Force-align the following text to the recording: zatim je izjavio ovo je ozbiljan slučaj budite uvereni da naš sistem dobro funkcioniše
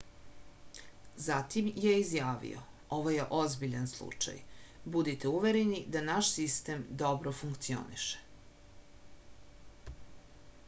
zatim 1.23 1.65
je 1.81 1.89
izjavio 2.03 2.61
ovo 2.95 3.11
je 3.15 3.25
ozbiljan 3.39 3.83
slučaj 3.91 4.39
budite 4.95 5.33
uvereni 5.39 5.81
da 5.97 6.01
naš 6.07 6.31
sistem 6.37 6.81
dobro 7.03 7.33
funkcioniše 7.41 9.99